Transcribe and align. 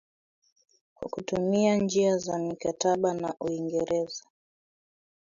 Kwa 0.95 1.09
kutumia 1.09 1.75
njia 1.75 2.17
za 2.17 2.39
mikataba 2.39 3.13
na 3.13 3.33
Uingereza 3.39 4.23